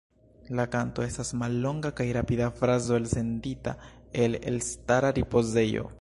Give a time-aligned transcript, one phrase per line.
[0.59, 3.75] La kanto estas mallonga kaj rapida frazo elsendita
[4.25, 5.87] el elstara ripozejo.